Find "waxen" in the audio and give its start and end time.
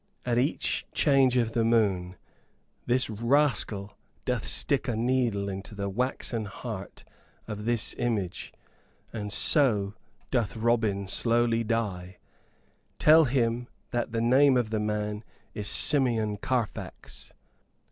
5.89-6.45